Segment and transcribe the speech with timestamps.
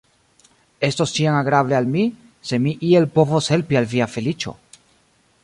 [0.87, 2.05] Estos ĉiam agrable al mi,
[2.53, 4.57] se mi iel povos helpi al via feliĉo.